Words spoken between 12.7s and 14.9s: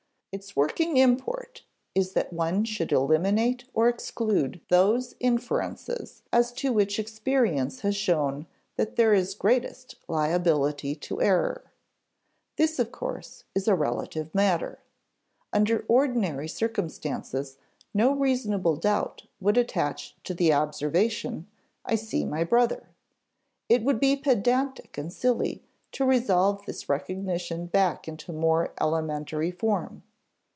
of course, is a relative matter.